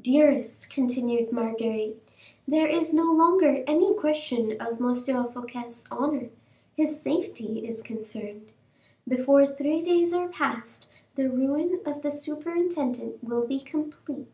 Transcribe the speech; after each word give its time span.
"Dearest," 0.00 0.70
continued 0.70 1.32
Marguerite, 1.32 2.10
"there 2.48 2.66
is 2.66 2.94
no 2.94 3.02
longer 3.12 3.62
any 3.66 3.92
question 3.92 4.52
of 4.58 4.80
M. 4.80 4.94
Fouquet's 4.96 5.86
honor; 5.90 6.30
his 6.74 6.98
safety 7.02 7.66
is 7.68 7.82
concerned. 7.82 8.52
Before 9.06 9.46
three 9.46 9.82
days 9.82 10.14
are 10.14 10.28
passed 10.30 10.88
the 11.14 11.28
ruin 11.28 11.82
of 11.84 12.00
the 12.00 12.10
superintendent 12.10 13.22
will 13.22 13.46
be 13.46 13.60
complete." 13.60 14.28